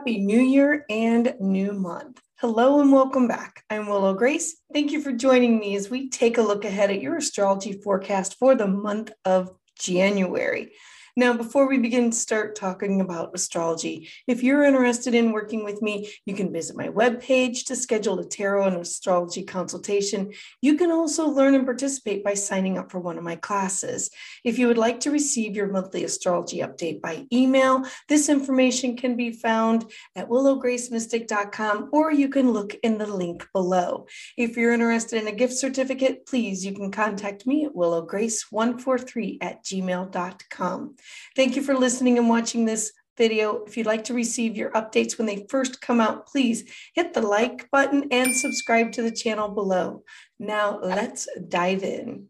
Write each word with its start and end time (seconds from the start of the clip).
Happy 0.00 0.18
New 0.18 0.40
Year 0.40 0.86
and 0.88 1.34
New 1.40 1.74
Month. 1.74 2.22
Hello 2.38 2.80
and 2.80 2.90
welcome 2.90 3.28
back. 3.28 3.64
I'm 3.68 3.86
Willow 3.86 4.14
Grace. 4.14 4.56
Thank 4.72 4.92
you 4.92 5.02
for 5.02 5.12
joining 5.12 5.58
me 5.58 5.76
as 5.76 5.90
we 5.90 6.08
take 6.08 6.38
a 6.38 6.42
look 6.42 6.64
ahead 6.64 6.90
at 6.90 7.02
your 7.02 7.18
astrology 7.18 7.74
forecast 7.84 8.38
for 8.38 8.54
the 8.54 8.66
month 8.66 9.12
of 9.26 9.50
January. 9.78 10.72
Now, 11.16 11.32
before 11.32 11.68
we 11.68 11.78
begin 11.78 12.10
to 12.10 12.16
start 12.16 12.54
talking 12.54 13.00
about 13.00 13.34
astrology, 13.34 14.08
if 14.26 14.42
you're 14.42 14.64
interested 14.64 15.14
in 15.14 15.32
working 15.32 15.64
with 15.64 15.82
me, 15.82 16.10
you 16.24 16.34
can 16.34 16.52
visit 16.52 16.76
my 16.76 16.88
webpage 16.88 17.64
to 17.66 17.76
schedule 17.76 18.18
a 18.20 18.24
tarot 18.24 18.68
and 18.68 18.76
astrology 18.76 19.42
consultation. 19.42 20.32
You 20.62 20.76
can 20.76 20.90
also 20.90 21.28
learn 21.28 21.54
and 21.54 21.64
participate 21.64 22.22
by 22.22 22.34
signing 22.34 22.78
up 22.78 22.90
for 22.90 23.00
one 23.00 23.18
of 23.18 23.24
my 23.24 23.36
classes. 23.36 24.10
If 24.44 24.58
you 24.58 24.68
would 24.68 24.78
like 24.78 25.00
to 25.00 25.10
receive 25.10 25.56
your 25.56 25.68
monthly 25.68 26.04
astrology 26.04 26.58
update 26.58 27.00
by 27.00 27.26
email, 27.32 27.84
this 28.08 28.28
information 28.28 28.96
can 28.96 29.16
be 29.16 29.32
found 29.32 29.90
at 30.14 30.28
willowgracemystic.com 30.28 31.90
or 31.92 32.12
you 32.12 32.28
can 32.28 32.52
look 32.52 32.74
in 32.82 32.98
the 32.98 33.06
link 33.06 33.46
below. 33.52 34.06
If 34.36 34.56
you're 34.56 34.72
interested 34.72 35.20
in 35.20 35.28
a 35.28 35.32
gift 35.32 35.54
certificate, 35.54 36.26
please, 36.26 36.64
you 36.64 36.72
can 36.72 36.90
contact 36.90 37.46
me 37.46 37.64
at 37.64 37.72
willowgrace143 37.72 39.38
at 39.40 39.64
gmail.com. 39.64 40.96
Thank 41.36 41.56
you 41.56 41.62
for 41.62 41.74
listening 41.74 42.18
and 42.18 42.28
watching 42.28 42.64
this 42.64 42.92
video. 43.16 43.64
If 43.64 43.76
you'd 43.76 43.86
like 43.86 44.04
to 44.04 44.14
receive 44.14 44.56
your 44.56 44.70
updates 44.70 45.18
when 45.18 45.26
they 45.26 45.46
first 45.48 45.80
come 45.80 46.00
out, 46.00 46.26
please 46.26 46.64
hit 46.94 47.12
the 47.12 47.22
like 47.22 47.70
button 47.70 48.08
and 48.10 48.34
subscribe 48.34 48.92
to 48.92 49.02
the 49.02 49.10
channel 49.10 49.48
below. 49.48 50.04
Now 50.38 50.80
let's 50.80 51.28
dive 51.48 51.82
in. 51.82 52.28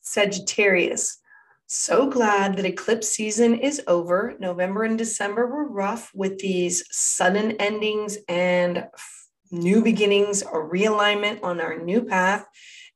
Sagittarius. 0.00 1.18
So 1.66 2.08
glad 2.08 2.56
that 2.56 2.64
eclipse 2.64 3.08
season 3.08 3.54
is 3.54 3.80
over. 3.86 4.34
November 4.40 4.84
and 4.84 4.98
December 4.98 5.46
were 5.46 5.68
rough 5.68 6.10
with 6.14 6.38
these 6.38 6.84
sudden 6.90 7.52
endings 7.52 8.18
and 8.28 8.86
new 9.52 9.82
beginnings, 9.82 10.42
a 10.42 10.46
realignment 10.46 11.42
on 11.42 11.60
our 11.60 11.78
new 11.78 12.02
path. 12.02 12.44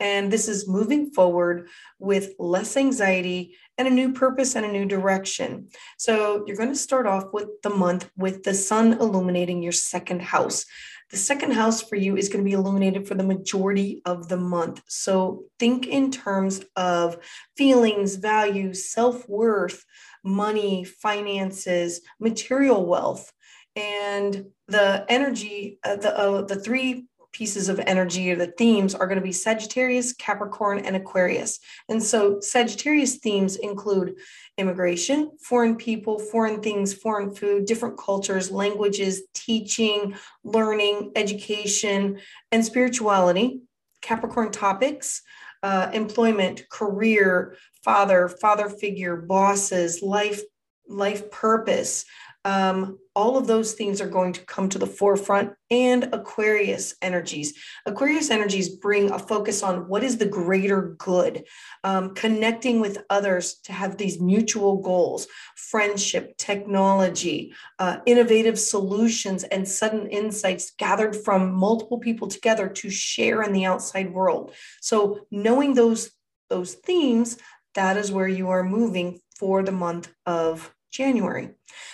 And 0.00 0.32
this 0.32 0.48
is 0.48 0.66
moving 0.66 1.10
forward 1.10 1.68
with 1.98 2.34
less 2.38 2.76
anxiety 2.76 3.56
and 3.76 3.86
a 3.86 3.90
new 3.90 4.12
purpose 4.12 4.56
and 4.56 4.64
a 4.64 4.72
new 4.72 4.86
direction. 4.86 5.68
So 5.98 6.44
you're 6.46 6.56
going 6.56 6.70
to 6.70 6.74
start 6.74 7.06
off 7.06 7.26
with 7.32 7.48
the 7.62 7.70
month 7.70 8.10
with 8.16 8.42
the 8.42 8.54
sun 8.54 8.94
illuminating 8.94 9.62
your 9.62 9.72
second 9.72 10.22
house. 10.22 10.64
The 11.10 11.16
second 11.16 11.52
house 11.52 11.82
for 11.82 11.96
you 11.96 12.16
is 12.16 12.28
going 12.28 12.44
to 12.44 12.48
be 12.48 12.54
illuminated 12.54 13.06
for 13.06 13.14
the 13.14 13.24
majority 13.24 14.00
of 14.04 14.28
the 14.28 14.36
month. 14.36 14.80
So 14.86 15.44
think 15.58 15.86
in 15.86 16.12
terms 16.12 16.62
of 16.76 17.18
feelings, 17.56 18.14
values, 18.14 18.88
self 18.88 19.28
worth, 19.28 19.84
money, 20.22 20.84
finances, 20.84 22.00
material 22.20 22.86
wealth. 22.86 23.32
And 23.74 24.46
the 24.68 25.04
energy, 25.08 25.78
uh, 25.84 25.96
the, 25.96 26.16
uh, 26.16 26.42
the 26.42 26.60
three 26.60 27.06
pieces 27.32 27.68
of 27.68 27.80
energy 27.80 28.30
or 28.30 28.36
the 28.36 28.52
themes 28.58 28.94
are 28.94 29.06
going 29.06 29.18
to 29.18 29.24
be 29.24 29.32
Sagittarius, 29.32 30.12
Capricorn, 30.12 30.80
and 30.80 30.96
Aquarius. 30.96 31.60
And 31.88 32.02
so 32.02 32.40
Sagittarius 32.40 33.16
themes 33.16 33.56
include 33.56 34.16
immigration, 34.58 35.32
foreign 35.42 35.76
people, 35.76 36.18
foreign 36.18 36.60
things, 36.60 36.92
foreign 36.92 37.34
food, 37.34 37.66
different 37.66 37.98
cultures, 37.98 38.50
languages, 38.50 39.22
teaching, 39.34 40.14
learning, 40.44 41.12
education, 41.16 42.18
and 42.52 42.64
spirituality. 42.64 43.60
Capricorn 44.02 44.50
topics, 44.50 45.22
uh, 45.62 45.90
employment, 45.92 46.66
career, 46.70 47.56
father, 47.84 48.28
father 48.28 48.68
figure, 48.68 49.16
bosses, 49.16 50.02
life, 50.02 50.40
life 50.88 51.30
purpose, 51.30 52.04
um, 52.44 52.98
all 53.14 53.36
of 53.36 53.46
those 53.46 53.74
things 53.74 54.00
are 54.00 54.08
going 54.08 54.32
to 54.32 54.44
come 54.46 54.68
to 54.68 54.78
the 54.78 54.86
forefront 54.86 55.52
and 55.70 56.08
aquarius 56.12 56.94
energies. 57.02 57.54
Aquarius 57.84 58.30
energies 58.30 58.68
bring 58.68 59.10
a 59.10 59.18
focus 59.18 59.62
on 59.62 59.88
what 59.88 60.02
is 60.02 60.16
the 60.16 60.26
greater 60.26 60.94
good 60.98 61.44
um, 61.84 62.14
connecting 62.14 62.80
with 62.80 63.04
others 63.10 63.56
to 63.64 63.72
have 63.72 63.96
these 63.96 64.20
mutual 64.20 64.78
goals 64.78 65.26
friendship 65.56 66.36
technology 66.38 67.52
uh, 67.78 67.98
innovative 68.06 68.58
solutions 68.58 69.44
and 69.44 69.68
sudden 69.68 70.06
insights 70.08 70.72
gathered 70.78 71.14
from 71.14 71.52
multiple 71.52 71.98
people 71.98 72.28
together 72.28 72.68
to 72.68 72.88
share 72.88 73.42
in 73.42 73.52
the 73.52 73.66
outside 73.66 74.12
world. 74.12 74.54
So 74.80 75.26
knowing 75.30 75.74
those 75.74 76.10
those 76.48 76.74
themes 76.74 77.38
that 77.74 77.96
is 77.96 78.10
where 78.10 78.28
you 78.28 78.48
are 78.48 78.64
moving 78.64 79.20
for 79.38 79.62
the 79.62 79.72
month 79.72 80.12
of 80.26 80.74
January. 80.90 81.50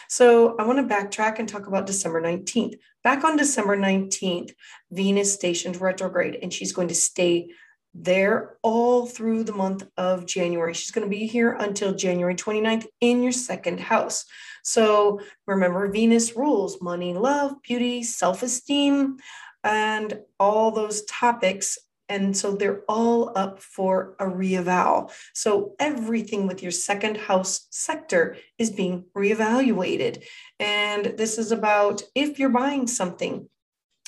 So 0.09 0.57
I 0.59 0.65
want 0.65 0.79
to 0.79 0.95
backtrack 0.95 1.39
and 1.39 1.49
talk 1.49 1.67
about 1.67 1.87
December 1.87 2.21
19th. 2.23 2.77
Back 3.05 3.25
on 3.25 3.37
December 3.37 3.77
19th, 3.77 4.53
Venus 4.91 5.33
stationed 5.33 5.81
retrograde, 5.81 6.39
and 6.43 6.53
she's 6.53 6.73
going 6.73 6.89
to 6.89 6.95
stay 6.95 7.51
there 7.95 8.57
all 8.63 9.07
through 9.07 9.45
the 9.45 9.53
month 9.53 9.85
of 9.97 10.27
January. 10.27 10.75
She's 10.75 10.91
going 10.91 11.07
to 11.07 11.17
be 11.17 11.27
here 11.27 11.53
until 11.53 11.95
January 11.95 12.35
29th 12.35 12.87
in 13.01 13.23
your 13.23 13.33
second 13.33 13.81
house. 13.81 14.25
So 14.63 15.21
remember, 15.47 15.89
Venus 15.89 16.37
rules 16.37 16.83
money, 16.83 17.15
love, 17.15 17.63
beauty, 17.63 18.03
self 18.03 18.43
esteem, 18.43 19.19
and 19.63 20.21
all 20.39 20.71
those 20.71 21.05
topics 21.05 21.79
and 22.09 22.37
so 22.37 22.55
they're 22.55 22.83
all 22.89 23.33
up 23.37 23.61
for 23.61 24.15
a 24.19 24.29
reeval. 24.29 25.11
So 25.35 25.75
everything 25.79 26.47
with 26.47 26.63
your 26.63 26.73
second 26.73 27.17
house 27.17 27.67
sector 27.71 28.37
is 28.59 28.71
being 28.71 29.05
reevaluated. 29.17 30.23
And 30.61 31.15
this 31.17 31.39
is 31.39 31.53
about 31.53 32.03
if 32.15 32.39
you're 32.39 32.49
buying 32.49 32.87
something, 32.87 33.49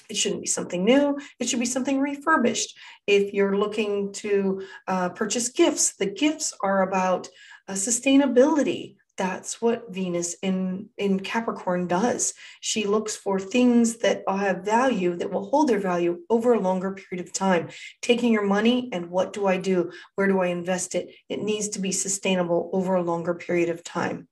it 0.08 0.16
shouldn't 0.16 0.40
be 0.40 0.46
something 0.46 0.84
new. 0.84 1.18
It 1.38 1.48
should 1.48 1.60
be 1.60 1.66
something 1.66 2.00
refurbished. 2.00 2.76
If 3.06 3.34
you're 3.34 3.58
looking 3.58 4.12
to 4.14 4.62
uh, 4.86 5.10
purchase 5.10 5.48
gifts, 5.50 5.96
the 5.96 6.06
gifts 6.06 6.54
are 6.62 6.82
about 6.82 7.28
uh, 7.66 7.74
sustainability 7.74 8.96
that's 9.18 9.60
what 9.60 9.92
Venus 9.92 10.36
in, 10.42 10.88
in 10.96 11.20
Capricorn 11.20 11.88
does. 11.88 12.34
She 12.60 12.86
looks 12.86 13.16
for 13.16 13.38
things 13.38 13.96
that 13.98 14.22
have 14.28 14.64
value, 14.64 15.16
that 15.16 15.30
will 15.30 15.50
hold 15.50 15.68
their 15.68 15.80
value 15.80 16.20
over 16.30 16.54
a 16.54 16.60
longer 16.60 16.92
period 16.92 17.26
of 17.26 17.32
time. 17.32 17.68
Taking 18.00 18.32
your 18.32 18.46
money 18.46 18.88
and 18.92 19.10
what 19.10 19.32
do 19.32 19.46
I 19.46 19.58
do? 19.58 19.90
Where 20.14 20.28
do 20.28 20.40
I 20.40 20.46
invest 20.46 20.94
it? 20.94 21.14
It 21.28 21.42
needs 21.42 21.68
to 21.70 21.80
be 21.80 21.92
sustainable 21.92 22.70
over 22.72 22.94
a 22.94 23.02
longer 23.02 23.34
period 23.34 23.68
of 23.68 23.82
time. 23.82 24.28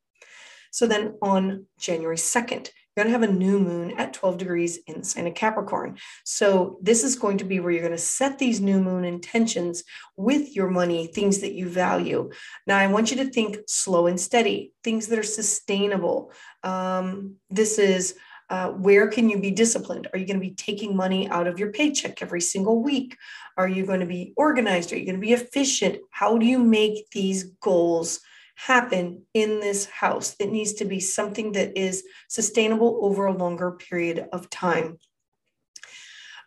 So 0.70 0.86
then 0.86 1.14
on 1.20 1.66
January 1.78 2.16
2nd, 2.16 2.70
you're 2.96 3.04
going 3.04 3.12
to 3.12 3.18
have 3.20 3.30
a 3.30 3.38
new 3.38 3.58
moon 3.58 3.92
at 3.98 4.14
12 4.14 4.38
degrees 4.38 4.78
in 4.86 5.00
the 5.00 5.04
sign 5.04 5.26
of 5.26 5.34
Capricorn. 5.34 5.98
So, 6.24 6.78
this 6.80 7.04
is 7.04 7.16
going 7.16 7.38
to 7.38 7.44
be 7.44 7.60
where 7.60 7.70
you're 7.70 7.82
going 7.82 7.92
to 7.92 7.98
set 7.98 8.38
these 8.38 8.60
new 8.60 8.80
moon 8.80 9.04
intentions 9.04 9.84
with 10.16 10.56
your 10.56 10.70
money, 10.70 11.06
things 11.06 11.40
that 11.40 11.52
you 11.52 11.68
value. 11.68 12.30
Now, 12.66 12.78
I 12.78 12.86
want 12.86 13.10
you 13.10 13.18
to 13.18 13.30
think 13.30 13.58
slow 13.68 14.06
and 14.06 14.18
steady, 14.18 14.72
things 14.82 15.08
that 15.08 15.18
are 15.18 15.22
sustainable. 15.22 16.32
Um, 16.62 17.36
this 17.50 17.78
is 17.78 18.14
uh, 18.48 18.70
where 18.70 19.08
can 19.08 19.28
you 19.28 19.40
be 19.40 19.50
disciplined? 19.50 20.08
Are 20.12 20.18
you 20.18 20.26
going 20.26 20.40
to 20.40 20.46
be 20.46 20.54
taking 20.54 20.96
money 20.96 21.28
out 21.28 21.46
of 21.46 21.58
your 21.58 21.72
paycheck 21.72 22.22
every 22.22 22.40
single 22.40 22.82
week? 22.82 23.16
Are 23.58 23.68
you 23.68 23.84
going 23.84 24.00
to 24.00 24.06
be 24.06 24.32
organized? 24.36 24.92
Are 24.92 24.96
you 24.96 25.04
going 25.04 25.20
to 25.20 25.26
be 25.26 25.32
efficient? 25.32 25.98
How 26.10 26.38
do 26.38 26.46
you 26.46 26.58
make 26.58 27.10
these 27.10 27.44
goals? 27.60 28.20
Happen 28.56 29.22
in 29.34 29.60
this 29.60 29.86
house. 29.86 30.34
It 30.40 30.50
needs 30.50 30.74
to 30.74 30.84
be 30.84 30.98
something 30.98 31.52
that 31.52 31.78
is 31.78 32.04
sustainable 32.28 32.98
over 33.02 33.26
a 33.26 33.36
longer 33.36 33.70
period 33.70 34.26
of 34.32 34.50
time. 34.50 34.98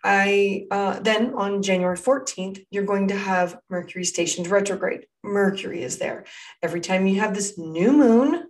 I 0.03 0.65
uh, 0.71 0.99
then 0.99 1.33
on 1.35 1.61
January 1.61 1.97
14th, 1.97 2.65
you're 2.71 2.85
going 2.85 3.09
to 3.09 3.17
have 3.17 3.59
Mercury 3.69 4.05
stationed 4.05 4.47
retrograde. 4.47 5.05
Mercury 5.23 5.83
is 5.83 5.97
there. 5.97 6.25
Every 6.63 6.81
time 6.81 7.05
you 7.05 7.19
have 7.19 7.33
this 7.33 7.57
new 7.57 7.91
moon 7.91 8.45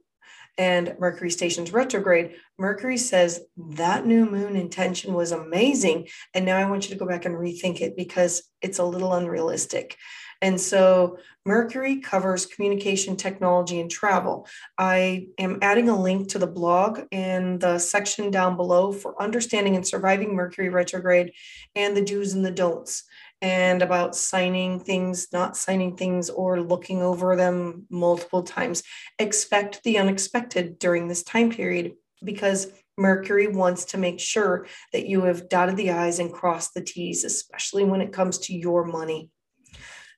and 0.57 0.95
Mercury 0.99 1.31
stations 1.31 1.73
retrograde, 1.73 2.35
Mercury 2.57 2.97
says 2.97 3.41
that 3.57 4.05
new 4.05 4.25
moon 4.25 4.55
intention 4.55 5.13
was 5.13 5.31
amazing. 5.31 6.07
And 6.33 6.45
now 6.45 6.57
I 6.57 6.69
want 6.69 6.83
you 6.83 6.93
to 6.93 6.99
go 6.99 7.07
back 7.07 7.25
and 7.25 7.35
rethink 7.35 7.81
it 7.81 7.95
because 7.97 8.43
it's 8.61 8.79
a 8.79 8.83
little 8.83 9.13
unrealistic. 9.13 9.97
And 10.41 10.59
so 10.59 11.17
Mercury 11.45 11.97
covers 11.97 12.45
communication 12.45 13.15
technology 13.17 13.79
and 13.79 13.91
travel. 13.91 14.47
I 14.77 15.27
am 15.37 15.59
adding 15.61 15.89
a 15.89 15.99
link 15.99 16.29
to 16.29 16.39
the 16.39 16.47
blog 16.47 17.01
in 17.11 17.59
the 17.59 17.77
section 17.79 18.31
down 18.31 18.55
below 18.55 18.91
for 18.91 19.21
understanding 19.21 19.75
and 19.75 19.85
surviving 19.85 20.35
Mercury 20.35 20.69
retrograde 20.69 21.33
and 21.75 21.95
the 21.95 22.03
do's 22.03 22.33
and 22.33 22.45
the 22.45 22.51
don'ts 22.51 23.03
and 23.41 23.81
about 23.81 24.15
signing 24.15 24.79
things, 24.79 25.27
not 25.31 25.55
signing 25.55 25.95
things, 25.95 26.29
or 26.29 26.61
looking 26.61 27.01
over 27.01 27.35
them 27.35 27.85
multiple 27.89 28.43
times. 28.43 28.83
Expect 29.17 29.81
the 29.83 29.97
unexpected 29.97 30.77
during 30.77 31.07
this 31.07 31.23
time 31.23 31.49
period 31.49 31.93
because 32.23 32.67
Mercury 32.97 33.47
wants 33.47 33.85
to 33.85 33.97
make 33.97 34.19
sure 34.19 34.67
that 34.91 35.07
you 35.07 35.21
have 35.23 35.47
dotted 35.47 35.77
the 35.77 35.91
I's 35.91 36.19
and 36.19 36.33
crossed 36.33 36.73
the 36.73 36.81
T's, 36.81 37.23
especially 37.23 37.85
when 37.85 38.01
it 38.01 38.11
comes 38.11 38.37
to 38.39 38.53
your 38.53 38.83
money. 38.83 39.29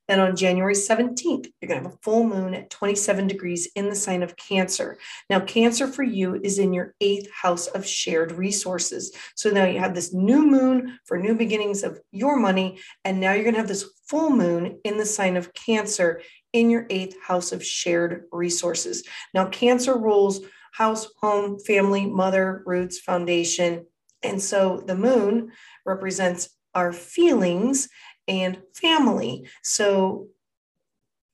Then 0.08 0.20
on 0.20 0.36
January 0.36 0.74
17th, 0.74 1.48
you're 1.62 1.68
going 1.68 1.84
to 1.84 1.90
have 1.90 1.94
a 1.94 1.98
full 2.02 2.24
moon 2.24 2.54
at 2.54 2.70
27 2.70 3.28
degrees 3.28 3.70
in 3.76 3.90
the 3.90 3.96
sign 3.96 4.24
of 4.24 4.36
Cancer. 4.36 4.98
Now, 5.30 5.40
Cancer 5.40 5.88
for 5.88 6.04
you 6.04 6.36
is 6.44 6.60
in 6.60 6.74
your 6.74 6.96
eighth 7.02 7.30
house 7.32 7.68
of 7.68 7.86
shared 7.86 8.34
resources. 8.34 9.16
So 9.36 9.50
now 9.50 9.66
you 9.66 9.80
have 9.80 9.96
this 9.96 10.14
new 10.14 10.46
moon 10.46 11.00
for 11.06 11.18
new 11.18 11.36
beginnings 11.36 11.84
of 11.84 12.00
your 12.12 12.38
money. 12.38 12.80
And 13.06 13.20
now 13.20 13.34
you're 13.34 13.44
going 13.44 13.56
to 13.56 13.62
have 13.62 13.68
this 13.68 13.90
full 14.08 14.32
moon 14.32 14.80
in 14.84 14.98
the 14.98 15.06
sign 15.06 15.38
of 15.38 15.54
Cancer 15.54 16.22
in 16.52 16.70
your 16.70 16.88
eighth 16.90 17.16
house 17.22 17.52
of 17.52 17.66
shared 17.66 18.24
resources. 18.32 19.04
Now, 19.34 19.46
Cancer 19.46 19.98
rules 19.98 20.42
house, 20.74 21.08
home, 21.22 21.60
family, 21.60 22.06
mother, 22.06 22.64
roots, 22.66 23.00
foundation. 23.00 23.86
And 24.24 24.42
so 24.42 24.84
the 24.86 24.96
moon 24.96 25.52
represents 25.86 26.50
our 26.74 26.94
feelings 26.94 27.90
and 28.32 28.62
family. 28.74 29.46
So 29.62 30.28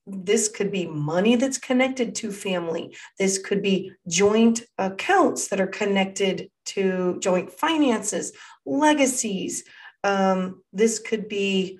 this 0.04 0.48
could 0.48 0.72
be 0.72 0.86
money 0.86 1.36
that's 1.36 1.58
connected 1.58 2.16
to 2.16 2.32
family. 2.32 2.96
This 3.18 3.38
could 3.38 3.62
be 3.62 3.92
joint 4.08 4.62
accounts 4.78 5.48
that 5.48 5.60
are 5.60 5.68
connected 5.68 6.50
to 6.66 7.18
joint 7.20 7.52
finances, 7.52 8.32
legacies. 8.66 9.64
Um, 10.02 10.62
this 10.72 10.98
could 10.98 11.28
be 11.28 11.78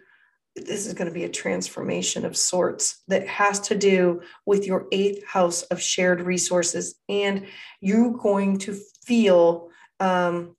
this 0.56 0.86
is 0.86 0.94
going 0.94 1.06
to 1.06 1.14
be 1.14 1.22
a 1.22 1.28
transformation 1.28 2.24
of 2.24 2.36
sorts 2.36 3.04
that 3.06 3.28
has 3.28 3.60
to 3.60 3.76
do 3.76 4.22
with 4.44 4.66
your 4.66 4.88
eighth 4.90 5.24
house 5.24 5.62
of 5.62 5.80
shared 5.80 6.20
resources. 6.20 6.96
And 7.08 7.46
you're 7.80 8.10
going 8.10 8.58
to 8.58 8.76
feel 9.04 9.68
um, 10.00 10.56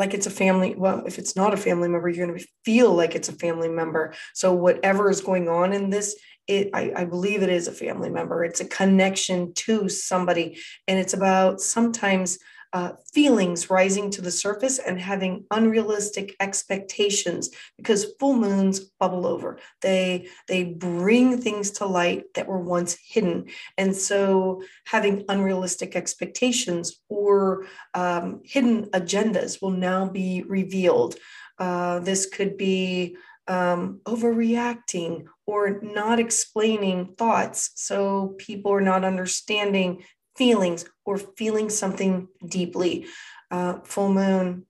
like 0.00 0.14
it's 0.14 0.26
a 0.26 0.30
family. 0.30 0.74
Well, 0.76 1.04
if 1.06 1.18
it's 1.18 1.36
not 1.36 1.54
a 1.54 1.58
family 1.58 1.88
member, 1.88 2.08
you're 2.08 2.26
going 2.26 2.38
to 2.38 2.46
feel 2.64 2.92
like 2.94 3.14
it's 3.14 3.28
a 3.28 3.34
family 3.34 3.68
member. 3.68 4.14
So, 4.34 4.52
whatever 4.52 5.10
is 5.10 5.20
going 5.20 5.48
on 5.48 5.74
in 5.74 5.90
this, 5.90 6.18
it, 6.48 6.70
I, 6.72 6.92
I 6.96 7.04
believe 7.04 7.42
it 7.42 7.50
is 7.50 7.68
a 7.68 7.72
family 7.72 8.08
member. 8.08 8.42
It's 8.42 8.62
a 8.62 8.64
connection 8.64 9.52
to 9.54 9.90
somebody. 9.90 10.58
And 10.88 10.98
it's 10.98 11.12
about 11.12 11.60
sometimes 11.60 12.38
uh, 12.72 12.92
feelings 13.12 13.68
rising 13.68 14.10
to 14.10 14.22
the 14.22 14.30
surface 14.30 14.78
and 14.78 15.00
having 15.00 15.44
unrealistic 15.50 16.36
expectations 16.38 17.50
because 17.76 18.14
full 18.20 18.36
moons 18.36 18.80
bubble 19.00 19.26
over. 19.26 19.58
They 19.80 20.28
they 20.46 20.64
bring 20.64 21.40
things 21.40 21.72
to 21.72 21.86
light 21.86 22.32
that 22.34 22.46
were 22.46 22.60
once 22.60 22.96
hidden. 23.04 23.46
And 23.76 23.94
so 23.96 24.62
having 24.84 25.24
unrealistic 25.28 25.96
expectations 25.96 27.00
or 27.08 27.66
um, 27.94 28.40
hidden 28.44 28.86
agendas 28.90 29.60
will 29.60 29.70
now 29.70 30.08
be 30.08 30.44
revealed. 30.46 31.16
Uh, 31.58 31.98
this 31.98 32.26
could 32.26 32.56
be 32.56 33.16
um, 33.48 34.00
overreacting 34.04 35.24
or 35.44 35.80
not 35.82 36.20
explaining 36.20 37.14
thoughts. 37.18 37.72
So 37.74 38.36
people 38.38 38.72
are 38.72 38.80
not 38.80 39.04
understanding 39.04 40.04
feelings 40.40 40.86
or 41.04 41.18
feeling 41.18 41.68
something 41.68 42.26
deeply. 42.48 43.04
Uh, 43.50 43.74
full 43.84 44.10
moon 44.10 44.64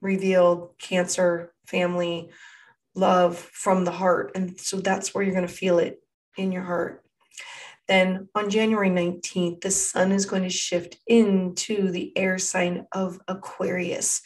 revealed 0.00 0.78
cancer, 0.78 1.52
family, 1.66 2.30
love 2.94 3.36
from 3.36 3.84
the 3.84 3.90
heart. 3.90 4.30
And 4.36 4.56
so 4.60 4.76
that's 4.76 5.12
where 5.12 5.24
you're 5.24 5.34
going 5.34 5.44
to 5.44 5.52
feel 5.52 5.80
it 5.80 6.00
in 6.36 6.52
your 6.52 6.62
heart. 6.62 7.02
Then 7.88 8.28
on 8.36 8.50
January 8.50 8.88
19th, 8.88 9.62
the 9.62 9.72
sun 9.72 10.12
is 10.12 10.26
going 10.26 10.44
to 10.44 10.48
shift 10.48 10.98
into 11.08 11.90
the 11.90 12.16
air 12.16 12.38
sign 12.38 12.86
of 12.92 13.18
Aquarius. 13.26 14.22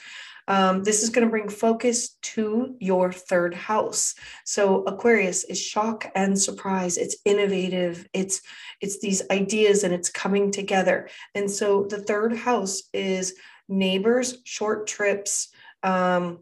Um, 0.50 0.82
this 0.82 1.04
is 1.04 1.10
going 1.10 1.24
to 1.24 1.30
bring 1.30 1.48
focus 1.48 2.16
to 2.22 2.74
your 2.80 3.12
third 3.12 3.54
house. 3.54 4.16
So 4.44 4.82
Aquarius 4.82 5.44
is 5.44 5.60
shock 5.62 6.10
and 6.16 6.36
surprise. 6.36 6.98
It's 6.98 7.16
innovative. 7.24 8.08
It's 8.12 8.42
it's 8.80 8.98
these 8.98 9.22
ideas 9.30 9.84
and 9.84 9.94
it's 9.94 10.10
coming 10.10 10.50
together. 10.50 11.08
And 11.36 11.48
so 11.48 11.86
the 11.88 12.02
third 12.02 12.36
house 12.36 12.82
is 12.92 13.36
neighbors, 13.68 14.38
short 14.44 14.88
trips. 14.88 15.50
Um, 15.84 16.40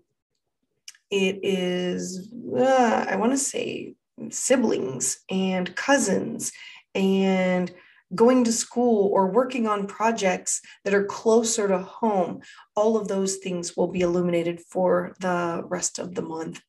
it 1.10 1.40
is 1.42 2.32
uh, 2.56 3.04
I 3.10 3.16
want 3.16 3.32
to 3.32 3.38
say 3.38 3.94
siblings 4.30 5.18
and 5.28 5.76
cousins 5.76 6.50
and 6.94 7.70
going 8.14 8.44
to 8.44 8.52
school 8.52 9.10
or 9.12 9.30
working 9.30 9.66
on 9.66 9.86
projects 9.86 10.60
that 10.84 10.94
are 10.94 11.04
closer 11.04 11.68
to 11.68 11.78
home, 11.78 12.40
all 12.74 12.96
of 12.96 13.08
those 13.08 13.36
things 13.36 13.76
will 13.76 13.88
be 13.88 14.00
illuminated 14.00 14.60
for 14.60 15.14
the 15.20 15.62
rest 15.64 15.98
of 15.98 16.14
the 16.14 16.22
month. 16.22 16.60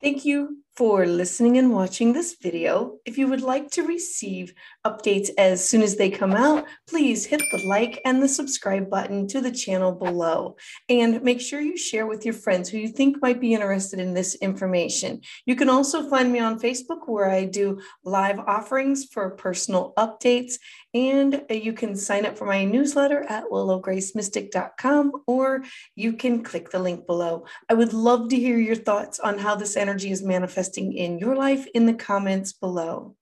Thank 0.00 0.24
you 0.24 0.62
for 0.78 1.06
listening 1.06 1.58
and 1.58 1.72
watching 1.72 2.12
this 2.12 2.36
video. 2.40 2.98
If 3.04 3.18
you 3.18 3.26
would 3.26 3.40
like 3.40 3.68
to 3.72 3.82
receive 3.82 4.54
updates 4.86 5.28
as 5.36 5.68
soon 5.68 5.82
as 5.82 5.96
they 5.96 6.08
come 6.08 6.34
out, 6.34 6.66
please 6.88 7.26
hit 7.26 7.42
the 7.50 7.66
like 7.66 8.00
and 8.04 8.22
the 8.22 8.28
subscribe 8.28 8.88
button 8.88 9.26
to 9.26 9.40
the 9.40 9.50
channel 9.50 9.90
below. 9.90 10.54
And 10.88 11.20
make 11.24 11.40
sure 11.40 11.60
you 11.60 11.76
share 11.76 12.06
with 12.06 12.24
your 12.24 12.34
friends 12.34 12.68
who 12.68 12.78
you 12.78 12.86
think 12.86 13.20
might 13.20 13.40
be 13.40 13.54
interested 13.54 13.98
in 13.98 14.14
this 14.14 14.36
information. 14.36 15.22
You 15.46 15.56
can 15.56 15.68
also 15.68 16.08
find 16.08 16.32
me 16.32 16.38
on 16.38 16.60
Facebook 16.60 17.08
where 17.08 17.28
I 17.28 17.46
do 17.46 17.80
live 18.04 18.38
offerings 18.38 19.06
for 19.06 19.30
personal 19.30 19.94
updates. 19.98 20.58
And 20.94 21.44
you 21.50 21.72
can 21.72 21.96
sign 21.96 22.24
up 22.24 22.38
for 22.38 22.46
my 22.46 22.64
newsletter 22.64 23.24
at 23.28 23.44
willowgracemystic.com 23.50 25.12
or 25.26 25.64
you 25.96 26.14
can 26.14 26.42
click 26.42 26.70
the 26.70 26.78
link 26.78 27.06
below. 27.06 27.44
I 27.68 27.74
would 27.74 27.92
love 27.92 28.30
to 28.30 28.36
hear 28.36 28.58
your 28.58 28.76
thoughts 28.76 29.18
on 29.20 29.38
how 29.38 29.54
this 29.54 29.76
energy 29.76 30.10
is 30.10 30.22
manifesting 30.68 30.92
in 30.92 31.18
your 31.18 31.36
life 31.36 31.66
in 31.74 31.86
the 31.86 31.94
comments 31.94 32.52
below. 32.52 33.16